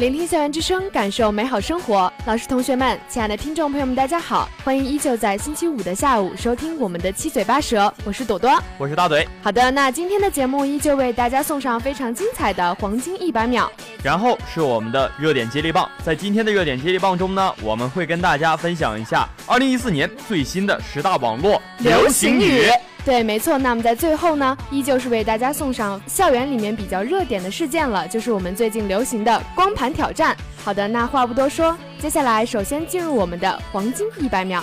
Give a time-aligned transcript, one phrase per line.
[0.00, 2.10] 聆听校园之声，感受美好生活。
[2.24, 8.50] 老师、同学们，亲爱的听众朋友们，大家好，欢迎依旧在星期五的下午收听我们的七嘴八舌，我是朵朵。
[8.78, 9.28] 我是大嘴。
[9.42, 13.70] 好的，那今天的节目依旧为大家送上非常精彩的黄金一百秒。
[14.02, 22.64] 然后是我们的热点接力棒，在今天的热点接力棒中呢，我们会跟大家分享一下二零一四年最新的十大网络流行语。
[23.04, 23.56] 对，没错。
[23.56, 30.36] 那么在最后呢，依旧是为大家送上校园里面比较热点的事件了，就是我们最近流行的光盘挑战。
[30.62, 34.62] 好的，那话不多说，接下来首先进入我们的黄金一百秒。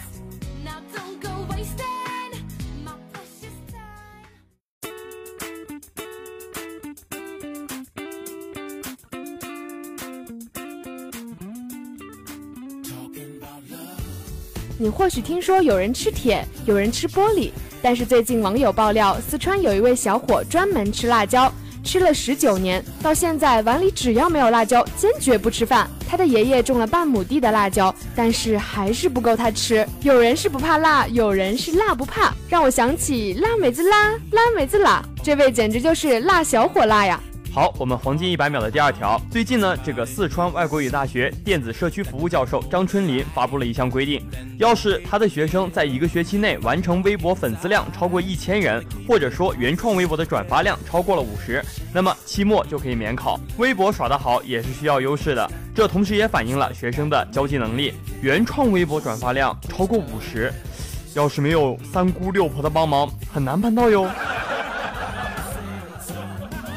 [14.81, 17.51] 你或许听说有人吃铁，有人吃玻璃，
[17.83, 21.53] 但是最近网友爆料，四川有一位小伙专门吃辣椒，
[21.83, 25.87] 吃了十九年，到现在碗里只要没有辣椒，坚决不吃饭。
[26.09, 29.87] 他的爷爷种了半亩地的辣椒，但是还是不够他吃。
[30.01, 37.21] 有人是不怕辣，有人是辣不怕，让我想起辣妹子辣，辣妹子辣，这位简直就是辣小伙辣呀！
[37.53, 39.21] 好，我们黄金一百秒的第二条。
[39.29, 44.25] 最近呢，这个四川外国语大学电子社区服务教授张春林发布了一项规定，
[44.61, 53.39] 要是他的学生在一个学期内完成微博粉丝量超过一千人，或者说原创微博的转发量超过了五十，那么期末就可以免考。
[53.57, 57.91] 微博耍得好也是需要优势的，这同时也反映了学生的交际能力。
[58.21, 60.53] 原创微博转发量超过五十，
[61.15, 64.07] 要是没有三姑六婆的帮忙，很难办到哟。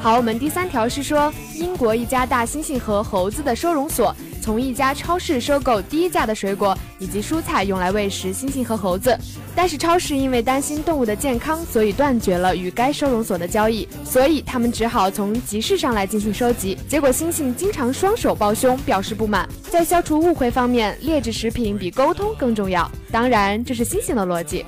[0.01, 9.19] 好，我们第三条是说，英国一家大猩猩和猴子的收容所从一家超市收购低价的水果以及蔬菜，用来喂食猩猩和猴子。
[9.57, 16.77] 但是超市因为担心动物的健康，所以断绝了与该收容所的交易，所以他们只好从集市上来进行收集。
[16.87, 19.49] 结果猩猩经常双手抱胸，表示不满。
[19.71, 22.87] 在消除误会方面，劣质食品比沟通更重要。
[23.11, 24.63] 当然，这是猩猩的逻辑。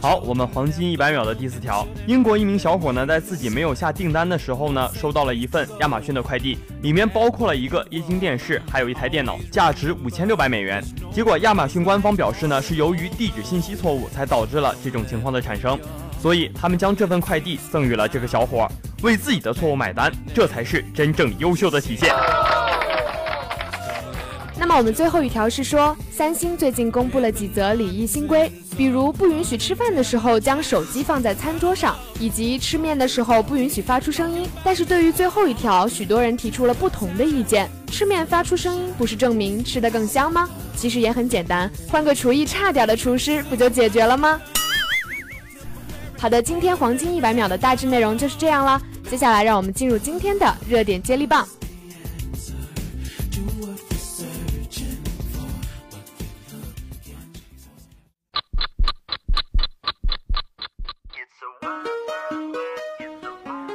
[0.00, 10.80] 好，我们黄金一百秒的第四条，英国一名小伙呢，在自己没有下订单的时候呢，收到了一份亚马逊的快递，里面包括了一个液晶电视，还有一台电脑，价值五千六百美元。
[11.12, 15.76] 结果亚马逊官方表示呢，是由于地址信息错误才导致了这种情况的产生，
[16.20, 18.68] 所以他们将这份快递赠予了这个小伙，
[19.02, 22.14] 为自己的错误买单，这才是真正优秀的体现。
[24.56, 34.48] 那么我们最后一条是说，三星最近公布了几则礼仪新规，比如不允许吃饭的时候将手机放在餐桌上，以及吃面的时候不允许发出声音。
[34.62, 37.68] 但是对于最后一条，许多人提出了不同的意见。
[37.88, 40.48] 吃面发出声音，不是证明吃得更香吗？
[40.76, 44.40] 其实也很简单，换个厨艺差点的厨师，不就解决了吗？
[46.16, 48.80] 好的，今天黄金一百秒的大致内容就是这样了。
[49.10, 51.44] 接下来让我们进入今天的热点接力棒。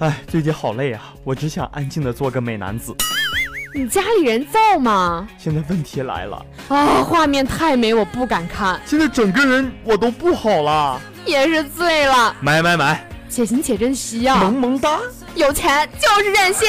[0.00, 1.14] 哎，最近好累啊！
[1.22, 2.92] 我只想安静的做个美男子。
[3.72, 5.28] 你家里人造吗？
[5.38, 7.02] 现在问题来了啊！
[7.04, 8.80] 画面太美，我不敢看。
[8.84, 12.34] 现在整个人我都不好了，也是醉了。
[12.40, 13.06] 买买买！
[13.28, 14.36] 且行且珍惜啊！
[14.38, 14.98] 萌萌哒！
[15.36, 16.68] 有钱就是任性。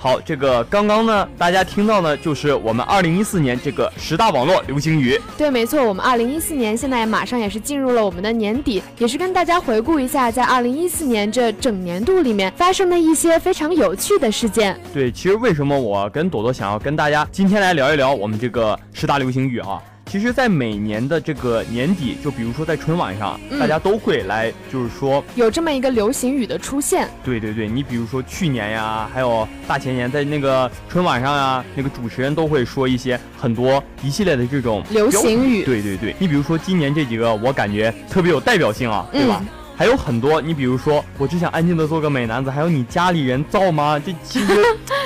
[0.00, 5.20] 好，这个刚刚呢，大家听到呢，就是我们二零一四年这个十大网络流行语。
[5.36, 14.78] 对，没错，我们二零一四年现在马上也是进入了我们的年底，也是跟大家回顾一下，在二零一四年这整年度里面发生的一些非常有趣的事件。
[14.94, 19.82] 对，其实为什么我跟朵朵想要跟大家今天来聊一聊我们这个十大流行语啊？
[20.08, 27.06] 其实，在每年的这个年底，就比如说在春晚上，大家都会来，就是说有这么一个流行语的出现。
[27.22, 35.62] 对对对，你比如说去年呀，还有大前年，在那个春晚上呀，那个主持人都会说一些很多一系列的这种流行语。
[35.62, 39.44] 对对对，你比如说今年这几个，我感觉特别有代表性啊，对吧？
[39.76, 44.00] 还有很多，你比如说，我只想安静的做个美男子，还有你家里人造吗？
[44.04, 44.46] 这其实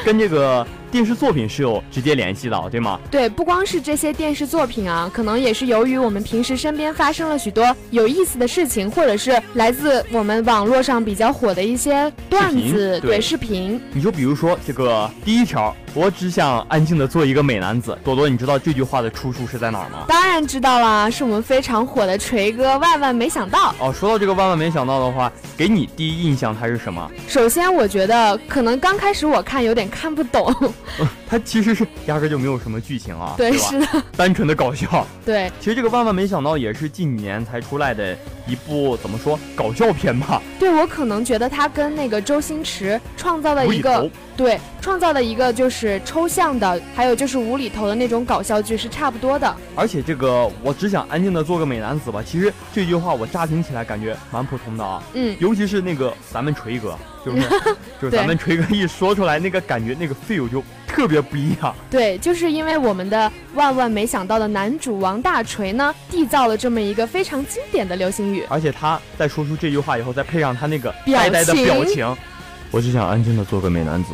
[0.04, 0.64] 跟这个。
[0.92, 3.00] 电视作品是有直接联系的，对吗？
[3.10, 13.80] 对，不光是这些电视作品啊，可能也是由于我们平时身边发生了许多有意思的事情，或者是来自我们网络上比较火的一些段子，对视频。
[13.94, 17.96] 你就比如说这个第一条，我只想安静的做一个美男子。
[18.04, 20.04] 朵朵，你知道这句话的出处是在哪儿吗？
[20.08, 22.76] 当然知道啦，是我们非常火的锤哥。
[22.76, 27.10] 万万没想到哦，说到这个万万没想到的话，给你第一印象它是什么？
[27.26, 30.54] 首先，我觉得可能刚开始我看有点看不懂。
[31.28, 33.86] 它其实是压根就没有什么剧情啊，对，是的，
[34.16, 35.06] 单纯的搞笑。
[35.24, 40.42] 对，其实这个万万没想到也是近年才出来的一部怎么说搞笑片吧？
[40.58, 49.54] 对我可能觉得它跟那个周星驰创造的一个对创造的一个就是抽象的，还有就是无厘头的那种搞笑剧是差不多的。
[49.74, 57.42] 而且这个我只想安静的做个美男子吧，其实这句话我乍听起来感觉蛮普通的啊，嗯，尤其是那个咱们锤哥，就是
[58.00, 60.62] 就是咱们锤哥一说出来那个感觉那个 feel 就。
[60.94, 72.14] 特别不一样，对，就是因为我们的万万没想到的男主王大锤呢，缔造了这么一个非常经典的流行语，而且他在说出这句话以后，再配上他那个呆呆的表情，
[72.70, 74.10] 我只想安静的做个美男子。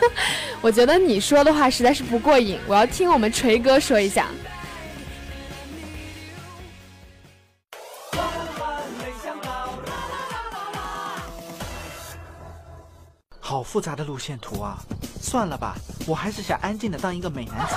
[0.60, 4.26] 我觉得你说的话实在是不过瘾，我要听我们锤哥说一下。
[13.70, 14.76] 复杂的路线图啊！
[15.22, 17.74] 算了吧，我还是想安静的当一个美男子。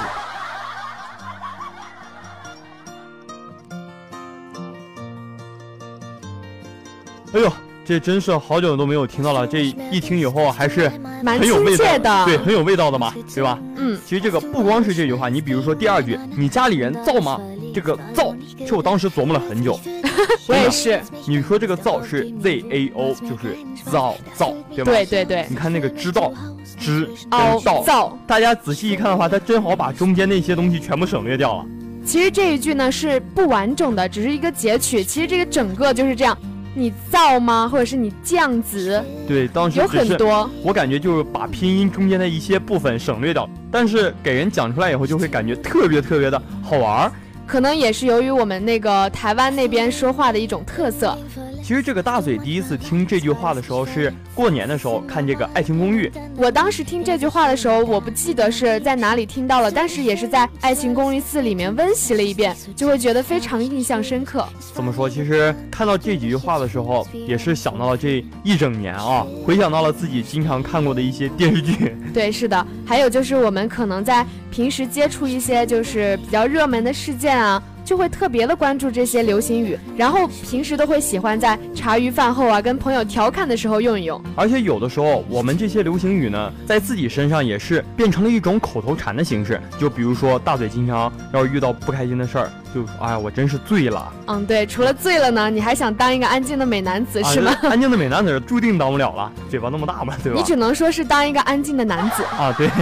[7.34, 7.54] 哎呦，
[7.86, 10.90] 这真是好久都没有听到了，这一听以后还是
[11.24, 13.60] 很有味道的，对，很有味道的嘛，对吧？
[13.78, 17.40] 嗯，其实这个不光是这句话，你比如说第二句，你家里人造吗？
[17.72, 18.33] 这个造，
[18.64, 19.80] 其实我当时琢磨了很久。
[20.48, 21.00] 我也是。
[21.28, 23.56] 你说这个造是 Z A O，就是
[23.90, 24.92] 造造，对吧？
[24.92, 25.46] 对对对。
[25.50, 26.34] 你看那个知道，
[26.78, 31.66] 知跟造，大家仔细一看的话，他正好把中间那些东西全部省略掉了。
[32.06, 35.02] 其实这一句呢是不完整的，只是一个截取。
[35.02, 36.38] 其实这个整个就是这样，
[36.76, 37.70] 你造吗？
[37.72, 39.02] 或者是你酱子？
[39.26, 40.50] 对，当时有很多。
[40.62, 47.10] 我感觉就是把拼音中间的一些部分省略掉，但是给人讲出来以后，就会感觉特别特别的好玩。
[47.46, 51.18] 可能也是由于我们那个台湾那边说话的一种特色。
[51.64, 56.10] 其实这个大嘴第一次听这句话的时候是过年的时候看这个《爱情公寓》。
[56.36, 64.46] 我当时听这句话的时候，我不记得是在哪里听到了，但是也是在《爱情公寓四》里面温习了一遍，就会觉得非常印象深刻。
[64.74, 65.10] 怎么说？
[65.10, 71.96] 其实看到这几句话的时候，也是想到了这一整年啊，回想到了自己经常看过的一些电视剧。
[72.14, 72.68] 对，是的。
[72.86, 77.64] 还有就是我们可能在平时接触一些就是比较热门的事件啊。
[77.84, 84.22] 就会特别的关注这些流行语，然后平时都会喜欢在茶余饭后啊，跟朋友调侃的时候用一用。
[84.36, 89.60] 而且有的时候，我们这些流行语呢，在自己身上也是变成了一种口头禅的形式。
[89.78, 94.12] 就比如说，大嘴经常要遇到不开心的事儿，就哎呀，我真是醉了。
[94.28, 97.56] 嗯，对，除了醉了呢，你还想当一个安静的美男子是吗？
[97.64, 100.40] 安静的美男子注定当不了了，嘴巴那么大嘛，对吧？
[100.40, 102.70] 你只能说是当一个安静的男子啊，对。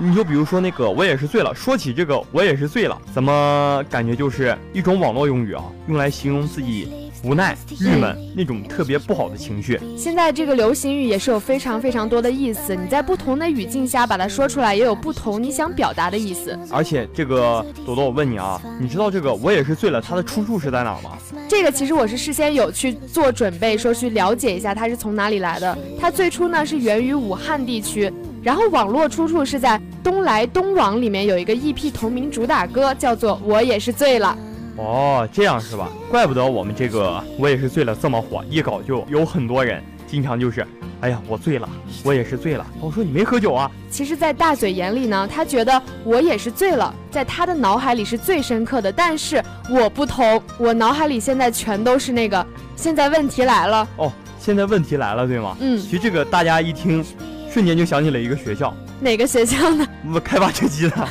[0.00, 1.52] 你就比如说那个，我也是醉了。
[1.52, 9.80] 说起这个，我也是醉了，怎么感觉就是一种网络用语啊，用来形容自己无奈、郁闷那种特别不好的情绪。
[9.96, 16.58] 现在这个流行语也是有非常非常多的意思，你在不同的语境下把它说出来，也有不同你想表达的意思。
[16.70, 21.18] 而且这个朵朵，我问你啊，你知道这个我也是醉了，它的出处是在哪吗？
[21.48, 25.76] 这个其实我是事先有去做准备，说去了解一下它是从哪里来的。
[26.00, 28.12] 它最初呢是源于武汉地区。
[28.40, 34.38] 然后网络出处是在东来东往里面有一个 EP 同名主打歌，叫做《我也是醉了》。
[34.78, 35.88] 哦，这样是吧？
[36.10, 40.66] 怪不得我们这个《我也是醉了》这么火，一搞就有很多人经常就是，
[41.00, 41.68] 哎呀，我醉了，
[42.04, 42.64] 我也是醉了。
[42.80, 43.70] 我说你没喝酒啊？
[43.90, 48.92] 其实，在大嘴眼里呢，他觉得我也是醉了，在他的脑海里是最深刻的。
[48.92, 52.46] 但是我不同，我脑海里现在全都是那个。
[52.76, 55.56] 现在问题来了哦，现在问题来了，对吗？
[55.60, 57.04] 嗯，其实这个大家一听。
[57.50, 59.88] 瞬间就想起了一个学校，哪个学校呢？
[60.22, 61.08] 开挖掘机的，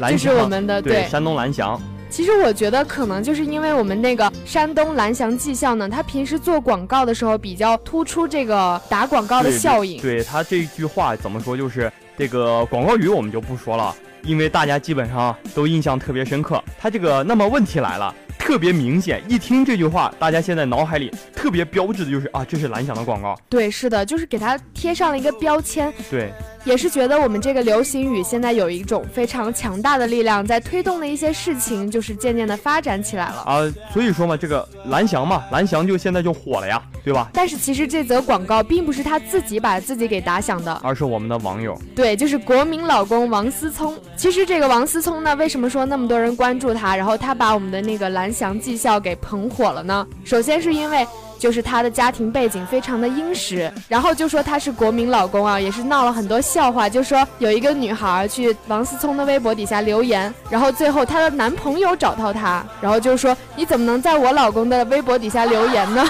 [0.10, 1.80] 就是我们的对山东蓝翔。
[2.10, 10.00] 其实我觉得可能就是因为我们那个山东蓝翔技校呢，他平时做广告的时候比较突出这个打广告的效应。
[10.00, 11.56] 对他这句话怎么说？
[11.56, 16.62] 就是这个广告语我们就不说了，因为大家基本上都印象特别深刻。
[16.78, 18.14] 他这个那么问题来了。
[18.38, 23.36] 特别明显，一听这句话，大家现在脑海里特别标志的就是啊，这是蓝翔的广告。
[23.50, 25.92] 对，是的，就是给它贴上了一个标签。
[26.08, 26.32] 对。
[26.64, 33.72] 也是觉得我们这个流行语现在有一种非常强大的力量，在推动的一些事情，就是渐渐的发展起来了啊。
[33.92, 37.30] 所以说嘛，这个蓝翔嘛，蓝翔就现在就火了呀，对吧？
[37.32, 41.78] 但是其实这则广告并不是他自己把自己给打响的，而是我们的网友。
[41.94, 43.96] 对，就是国民老公王思聪。
[44.16, 50.06] 其实这个王思聪呢，为什么说那么多人关注他，然后他把我们的那个蓝翔技校给捧火了呢？
[50.24, 51.06] 首先是因为。
[51.38, 56.88] 就是她的家庭背景非常的殷实，然后就说她是国民老公啊，也是闹了很多笑话。
[56.88, 66.04] 就说有一个女孩去王思聪的微博底下留言，然后最后她的男朋友找到她，然后就说你怎么能在我老公的微博底下留言呢？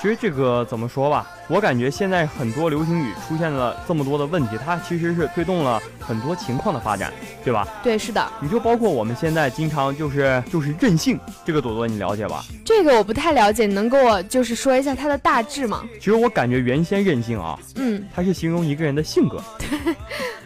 [0.00, 7.12] 其实这个怎么说吧，我感觉现在很多流行语出现了这么多的问题，它其实是推动了很多情况的发展，
[7.44, 7.66] 对吧？
[7.84, 8.26] 对，是的。
[8.40, 12.44] 你就包括我们现在经常就是就是任性，这个朵朵你了解吧？
[12.64, 15.84] 这个我不太了解，你能给我就是说一下它的大致吗？
[16.00, 19.40] 其实我感觉原先任性啊，嗯，它是形容一个人的性格，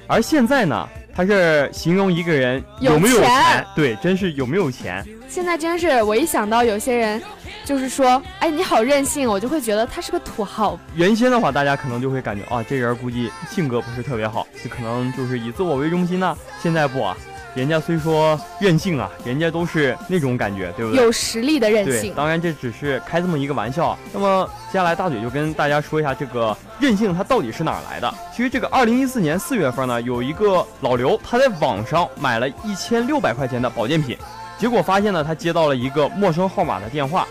[0.06, 5.02] 而现在呢，它是形容一个人有没有钱，对，真是有没有钱。
[5.28, 7.22] 现在真是我一想到有些人。
[7.64, 10.78] 就是说，哎，你好任性，我就会觉得他是个土豪。
[10.94, 16.36] 原先的话，大家可能就会感觉啊，这人估计性格不是特别好，就可能就是以自我为中心呢。
[16.60, 17.16] 现在不啊，
[17.54, 21.04] 人家虽说任性啊，人家都是那种感觉，对不对？
[21.04, 22.12] 有实力的任性。
[22.14, 23.96] 当然这只是开这么一个玩笑。
[24.12, 28.12] 那么接下来大嘴就跟大家说一下这个任性它到底是哪儿来的。
[28.34, 34.16] 其实这个二零一四年四月份呢，有一个老刘他在网上买了一千六百块钱的保健品，
[34.58, 37.26] 结果发现呢，他接到了一个陌生号码的电话。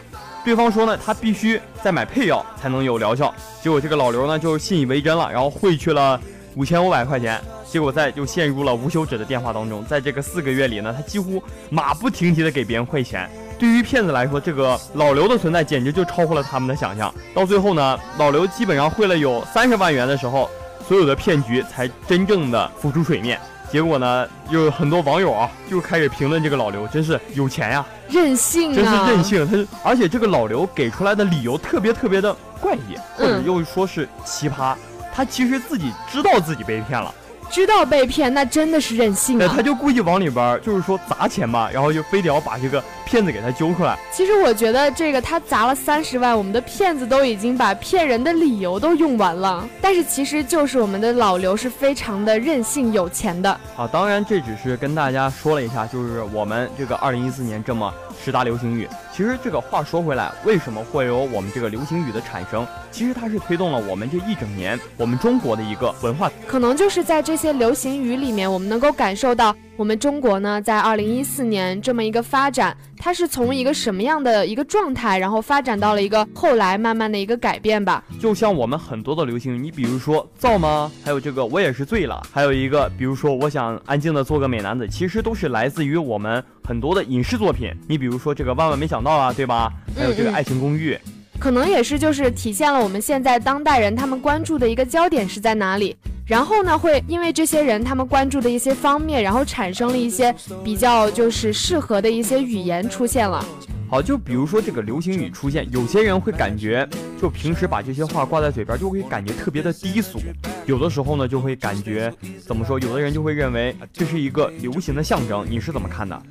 [0.49, 3.31] 对方说呢，他必须再买配药才能有疗效。
[3.61, 6.19] 结果这个老刘呢就信以为真了，然后汇去了
[6.55, 7.39] 五千五百块钱。
[7.69, 9.85] 结果在就陷入了无休止的电话当中。
[9.85, 11.39] 在这个四个月里呢，他几乎
[11.69, 13.29] 马不停蹄的给别人汇钱。
[13.59, 17.13] 对于骗子来说，这个老刘的存在简直就超乎了他们的想象。
[17.35, 20.49] 到最后呢，老刘基本上汇了有三十万元的时候，
[20.87, 23.39] 所有的骗局才真正的浮出水面。
[23.71, 27.85] 结果呢，有很多网友啊就开始评论这个老刘真是有钱呀。
[28.09, 28.75] 任性啊！
[28.75, 34.75] 真是任性，他是，而且这个老刘给出来的理由特别特别的怪异，或者又说是奇葩，
[35.13, 37.13] 他其实自己知道自己被骗了。
[37.51, 39.51] 知道被骗，那真的是任性啊！
[39.55, 43.97] 他就故意往里边，就是说砸钱吧，然后就非得要把这个骗子给他揪出来。
[44.11, 49.67] 其实我觉得这个他砸了三十万，我们的骗子都已经把骗人的理由都用完了。
[49.81, 53.89] 但是其实就是我们的老刘是非常的任性有钱的啊！
[53.91, 57.91] 当然这只是跟大家说了一下，就是我们这个二零一四年这么
[58.23, 58.87] 十大流行语。
[59.11, 62.65] 其实这个话说回来，为什么会有我们这个流行语的产生？
[62.91, 66.31] 其实它是推动了我们这一整年我们中国的一个文化。
[66.47, 67.38] 可能就是在这。
[67.39, 78.03] 些流行语里面，我们能够感受到我们中国呢，在二零一四年这么一个发展，它是从一个什么样的一个状态，然后发展到了一个后来慢慢的一个改变吧。
[78.19, 80.91] 就像我们很多的流行语，你比如说造吗？
[81.01, 87.71] 还有这个我也是醉了，还有一个比如说我想安静的做个美男子，其实都是来自于我们很多的影视作品。
[87.87, 89.71] 你比如说这个万万没想到啊，对吧？
[89.95, 90.99] 还有这个爱情公寓。
[91.39, 95.95] 可能也是就是体现了我们现在当代人他们关注的一个焦点是在哪里，
[96.29, 100.33] 然后呢会因为这些人他们关注的一些方面，然后产生了一些
[100.63, 103.43] 比较就是适合的一些语言出现了。
[103.89, 106.87] 好，就比如说这个流行语出现，有些人会感觉
[107.19, 110.19] 就平时把这些话挂在嘴边，就会感觉特别的低俗；
[110.67, 112.13] 有的时候呢就会感觉
[112.45, 115.43] 怎么说，有的人就会认为这是一个流行的象征。
[115.49, 116.21] 你是怎么看的？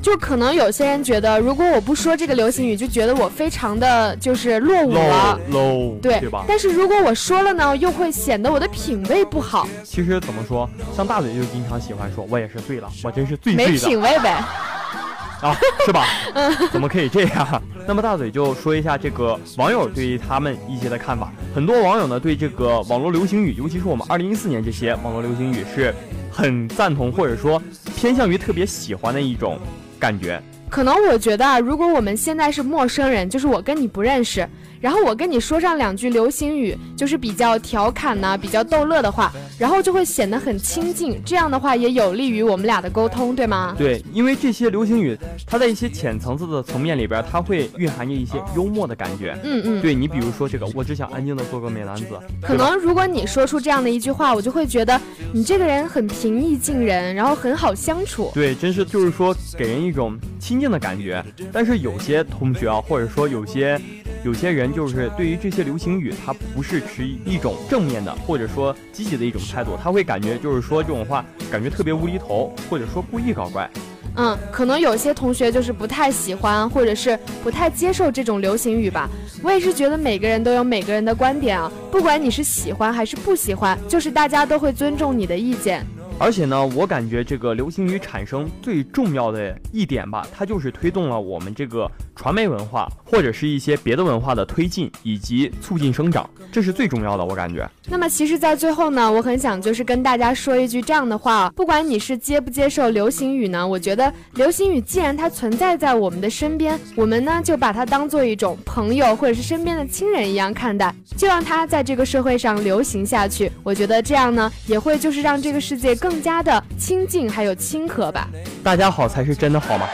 [0.00, 6.44] 就可能有些人觉得，如果我不说这个流行语，就觉得我非常的就是落伍了，low，对对吧？
[6.46, 9.68] 但是如果我说了呢，又会显得我的品味不好。
[9.84, 14.30] 其实怎么说，像大嘴就经常喜欢说，我也是醉了，我真是醉醉的，没品味呗，
[15.42, 16.06] 啊，是吧？
[16.34, 17.62] 嗯，怎么可以这样？
[17.86, 21.32] 那么大嘴就说一下这个网友对于他们一些的看法。
[21.54, 25.94] 很多网友呢对这个网络流行语，尤其是我们二零一四年这些网络流行语，是
[26.30, 27.60] 很赞同或者说
[27.96, 29.58] 偏向于特别喜欢的一种。
[29.98, 34.48] 感觉，可能我觉得，如果我们现在是陌生人，就是我跟你不认识。
[34.80, 41.20] 然后我跟你说上两句流行语，就是比较调侃呐，比较逗乐的话，然后就会显得很亲近。
[41.24, 43.74] 这样的话也有利于我们俩的沟通，对吗？
[43.76, 49.36] 对，因为这些流行语，它在一些浅层次的层面里边，它会蕴含着一些幽默的感觉。
[49.42, 49.82] 嗯嗯。
[49.82, 52.18] 对你比如说这个，我只想安静的做个美男子。
[52.40, 55.00] 可能如果你说出这样的一句话，我就会觉得
[55.32, 58.30] 你这个人很平易近人，然后很好相处。
[58.34, 61.24] 对，真是就是说给人一种亲近的感觉。
[61.52, 63.80] 但是有些同学啊，或者说有些。
[64.24, 73.68] 有些人就是对于这些流行语，他不是持一种正面的或者说积极的一种态度，他会感觉就是说这种话感觉特别无厘头，或者说故意搞怪。
[74.16, 79.08] 嗯，可能有些同学就是不太喜欢，或者是不太接受这种流行语吧。
[79.44, 85.86] 我也是觉得每个人都有每个人的观点啊，不管你是喜欢还是不喜欢，就是大家都会尊重你的意见。
[86.18, 97.24] 而且呢，我感觉这个流行语产生最重要的一点吧，它就是推动了我们这个传媒文化或者是一些别的文化的推进以及促进生长，这是最重要的。
[97.24, 97.66] 我感觉。
[97.88, 113.50] 那么，其实，在最后呢，我很想就是跟大家说一句这样的话：，不管你是接不接受流行语呢，我觉得流行语既然它存在在我们的身边，我们呢就把它当做一种朋友或者是身边的亲人一样看待，就让它在这个社会上流行下去。
[113.62, 116.18] 我觉得这样呢，也会就是让这个世界更。
[116.20, 118.28] 加的亲近，还有亲和吧。
[118.64, 119.86] 大家好才是真的好吗。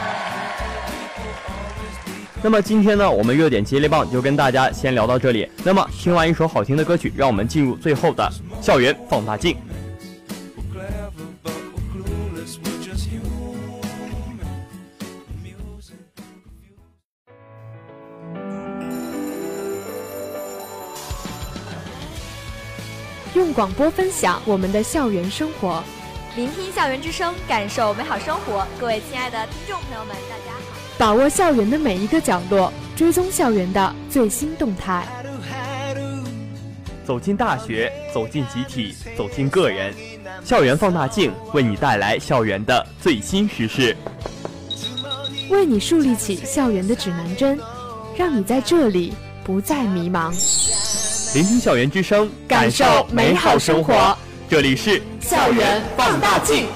[2.45, 5.49] 那么今天呢，我们热点接力棒就跟大家先聊到这里。
[5.63, 8.31] 那么听完一首好听的歌曲，让我们进入最后的
[8.61, 9.57] 校园放大镜。
[23.33, 25.83] 用广播分享我们的校园生活。
[26.35, 28.67] 聆听校园之声，感受美好生活。
[28.79, 30.74] 各位亲爱的听众朋友们，大家好！
[30.97, 35.05] 把握校园的每一个角落，追踪校园的最新动态。
[37.05, 39.93] 走进大学，走进集体，走进个人。
[40.43, 43.95] 校园放大镜为你带来校园的最新时事，
[45.49, 47.59] 为你树立起校园的指南针，
[48.15, 50.31] 让你在这里不再迷茫。
[51.35, 54.17] 聆听校园之声，感受美好生活。
[54.49, 56.67] 这里是校园放大镜。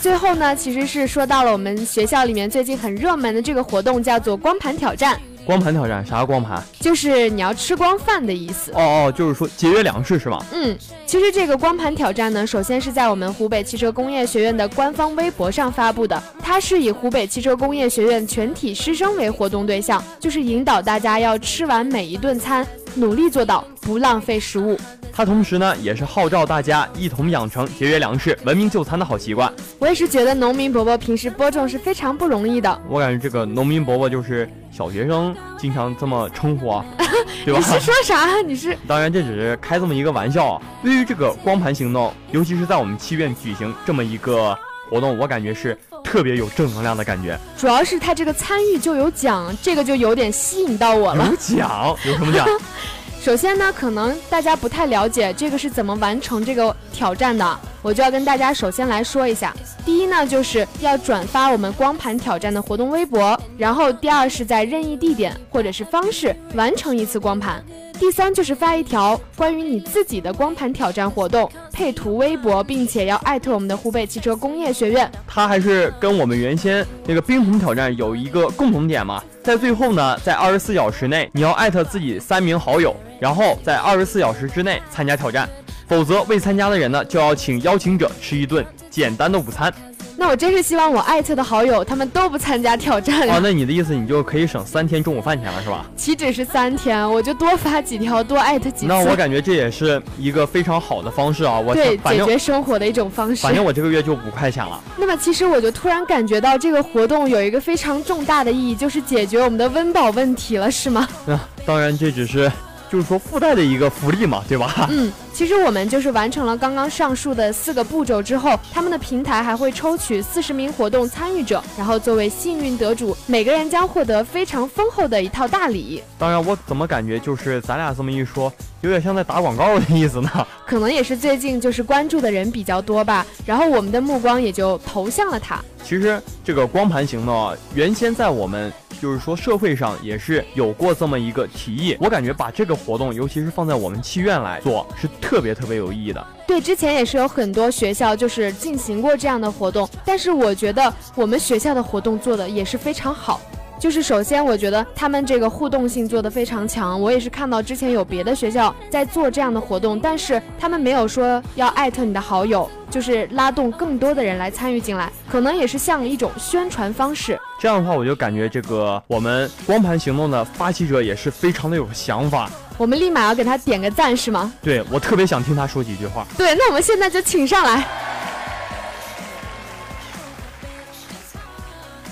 [0.00, 5.20] 最后呢，其实是说到了我们学校里面最近很热门的这个活动，叫做光盘挑战。
[5.44, 6.62] 光盘挑战啥光盘？
[6.78, 8.70] 就是你要吃光饭的意思。
[8.72, 10.38] 哦哦，就是说节约粮食是吗？
[10.52, 16.22] 嗯，其实这个光盘挑战呢，首先是在我们湖北汽车工业学院的官方微博上发布的。
[16.42, 24.78] 它是以湖北汽车工业学院全体师生为活动对象，就是引导大家要吃完每一顿餐，努力做到不浪费食物。
[25.20, 29.52] 它同时呢，也是号召大家一同养成节约粮食、文明就餐的好习惯。
[29.78, 32.80] 我也是觉得农民伯伯平时播种是非常不容易的。
[32.88, 34.48] 我感觉这个农民伯伯就是。
[34.72, 36.84] 小学生经常这么称呼啊，
[37.44, 37.58] 对吧？
[37.58, 38.40] 你是说啥？
[38.40, 38.78] 你是？
[38.86, 40.62] 当然，这只是开这么一个玩笑啊。
[40.80, 44.56] 对于这个光盘行动，尤其是在我们七院举行这么一个
[44.88, 47.36] 活动，我感觉是特别有正能量的感觉。
[47.58, 51.26] 主要是他这个参与就有奖，这个就有点吸引到我了。
[51.26, 51.96] 有奖？
[52.06, 52.46] 有什么奖？
[53.20, 59.54] 首先呢，可能大家不太了解这个是怎么完成这个挑战的，我就要跟大家首先来说一下。
[59.84, 67.62] 第一呢，就是要转发我们光盘挑战的活动微博，然后第二是在任意地点或者是方式完成一次光盘。
[67.98, 75.10] 第三就是发一条关于你自己的光盘挑战活动，配图微博，并且要艾特我们的湖北汽车工业学院。
[75.26, 85.48] 它还是跟我们原先那个冰桶挑战有一个共同点嘛，在最后呢，在二十四小时内你要艾特自己三名好友，然后在二十四小时之内参加挑战，
[85.86, 89.72] 否则未参加的人呢就要请邀请者吃一顿简单的午餐。
[90.16, 93.40] 那我真是希望我艾特的好友他们都不参加挑战啊！
[93.42, 95.86] 那你的意思你就可以省三天中午饭钱了是吧？
[95.96, 98.86] 岂止是三天，我就多发几条，多艾特几次。
[98.86, 101.58] 那我感觉这也是一个非常好的方式啊！
[101.58, 103.42] 我对解决生活的一种方式。
[103.42, 104.78] 反正我这个月就五块钱了。
[104.98, 111.08] 那么其实我就突然感觉到这个活动有一个非常重大的意义，就是解决我们的温饱问题了，是吗？
[111.24, 112.50] 那当然，这只是。
[112.90, 114.86] 就是说附带的一个福利嘛，对吧？
[114.90, 126.02] 嗯，其实我们就是完成了刚刚上述的四个步骤之后，他们的平台还会抽取四十名活动参与者，然后作为幸运得主，每个人将获得非常丰厚的一套大礼。
[126.18, 130.30] 当然，我怎么感觉就是咱俩这么一说，有点像在打广告的意思呢？
[130.66, 135.58] 可能也是最近就是关注的人比较多吧，然后我们的目光也就投向了他。
[135.82, 138.70] 其实这个光盘行动啊，原先在我们。
[139.00, 146.26] 就是说，社会上也是有过这么一个提议，我感觉把这个活动，尤其是放在我们气院来做，是特别特别有意义的。
[146.46, 153.40] 对，之前也是有很多学校就是进行过这样的活动，但是我觉得我们学校的活动做的也是非常好。
[153.78, 157.00] 就是首先，我觉得他们这个互动性做得非常强。
[157.00, 167.40] 我也是看到之前有别的学校在做这样的活动，但是他们没有说要艾特你的好友，就是拉动更多的人来参与进来，可能也是像一种宣传方式。
[167.58, 172.50] 这样的话，我就感觉这个我们光盘行动的发起者也是非常的有想法。
[172.80, 174.50] 我们立马要给他点个赞，是吗？
[174.62, 176.26] 对，我特别想听他说几句话。
[176.34, 177.86] 对，那我们现在就请上来。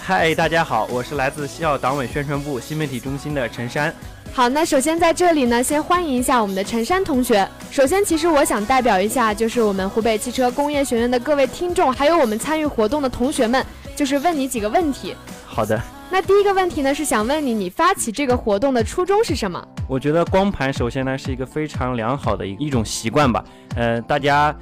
[0.04, 3.94] 嗨，大家好，我是来自西校党委宣传部新媒体中心的陈山。
[4.34, 7.48] 好，那首先在这里呢，先欢迎一下我们的陈山同学。
[7.70, 13.64] 首先，其实我想代表一下，就是我们湖北汽车工业学院的各位听众，还有我们参与活动的同学们，
[13.96, 15.16] 就是问你几个问题。
[15.46, 15.80] 好的。
[16.10, 19.62] 那第一个问题呢，是想问你，你发起这个活动的初衷是什么？
[19.86, 23.44] 我觉得光盘首先呢是一个非常良好的一一种习惯吧。
[23.76, 24.54] 呃，大家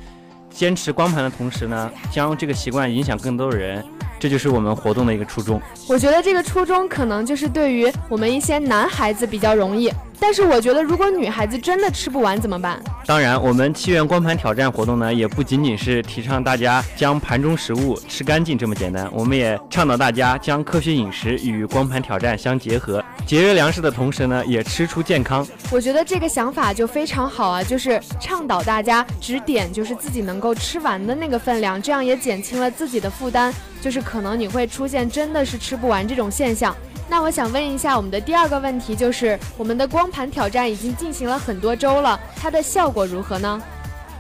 [0.51, 3.85] 坚持光盘的同时呢，将这个习惯影响更多的人。
[4.19, 5.61] 这就是我们活动的一个初衷。
[5.87, 9.93] 我觉得这个初衷可能就是对于我们一些男孩子比较容易。
[10.19, 12.83] 但是我觉得，如果女孩子真的吃不完怎么办？
[13.07, 25.47] 当然，我们七元光盘挑战活动呢，也不仅仅是提倡大家将盘中食物吃干净这么简单，我们也倡导大家将科学饮食与光盘挑战相结合，节约粮食的同时呢，也吃出健康。
[25.71, 36.75] 我觉得这个想法就非常好啊，就是倡导大家只点就是自己能够吃完的那个分量，这样也减轻了自己的负担，就是可能你会出现真的是吃不完这种现象。
[37.09, 43.63] 那我想问一下，我们的第二个问题就是，我们的光盘挑战已经进行了很多周了，它的效果如何呢？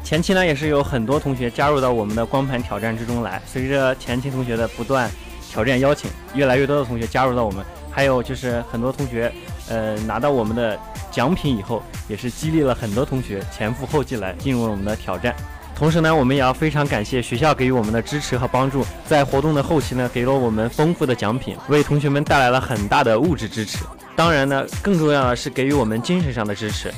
[0.04, 5.10] 前期呢也是有很多同学加入到我们的光盘挑战之中来，随着前期同学的不断
[5.50, 9.32] 挑战邀请，越来越多的同学加入到我们，还有就是很多同学，
[9.68, 10.78] 呃拿到我们的
[11.10, 15.34] 奖品以后，也是激励了很多同学前赴后继来进入我们的挑战。
[15.76, 23.84] 同时呢，我们也要非常感谢学校给予我们的支持和帮助，在活动的后期呢，给了我们丰富的奖品，为同学们带来了很大的物质支持。
[24.16, 26.90] 当然呢，更重要的是给予我们精神上的支持。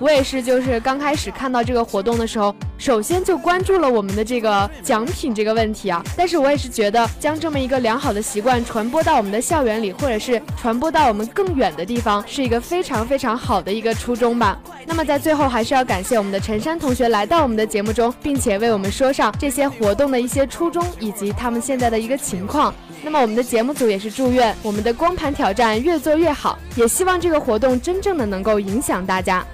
[0.00, 6.04] 我也是，就是刚开始看到这个活动的时候，首先就关注了我们的这个奖品这个问题啊。
[6.16, 14.58] 但是我也是觉得，将这么一个良好的习惯传播到我们的校园里，或者是传播到我们更远的地方，是一个非常非常好的一个初衷吧。
[14.84, 22.74] 那么在最后，还是要感谢我们的陈山同学来到我们的节目中，并且为我们说上这些活动的一些初衷以及他们现在的一个情况。
[23.02, 29.44] 那么我们的节目组也是祝愿我们的光盘挑战越做越好，也希望这个活动真正的能够影响大家。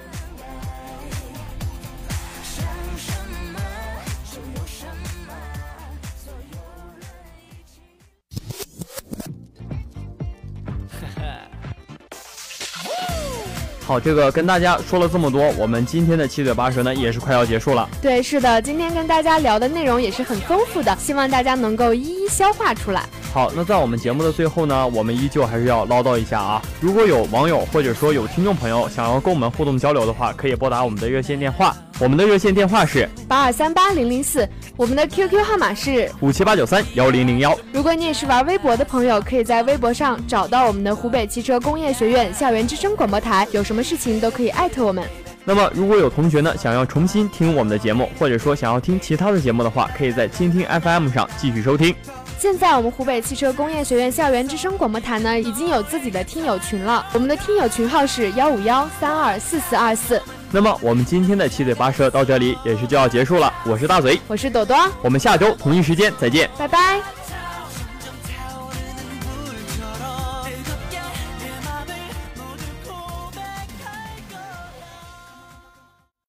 [13.91, 17.89] 好，这个跟大家说了这么多，我们今天的七嘴八舌呢也是快要结束了。
[18.01, 23.03] 对，是的，今天跟大家聊的内容也是很丰富的，希望大家能够一一消化出来。
[23.33, 37.55] 好，那在我们节目的最后呢，我们依旧还是要唠叨一下啊，如果有网友或者说有听众朋友想要跟我们互动交流的话，可以拨打我们的热线电话我们的热线电话是八二三八零零四，我们的 QQ 号码是五七八九三幺零零幺。
[37.71, 45.07] 如果你也是玩微博的朋友，可以在微博上找到我们的湖北汽车工业学院校园之声广播台，有什么事情都可以艾特我们。
[45.45, 51.93] 那么，如果有同学呢想要重新听我们的节目，或者说想要听其他的节目的话，可以在蜻蜓 FM 上继续收听。
[52.39, 57.05] 现在我们湖北汽车工业学院校园之声广播台呢，已经有自己的听友群了。
[57.13, 60.19] 我们的听友群号是幺五幺三二四四二四。
[60.53, 63.51] 那么我们今天的七嘴八舌到这里也是就要结束了。
[63.65, 67.01] 我是大嘴，我是朵朵，我们下周同一时间再见，拜拜。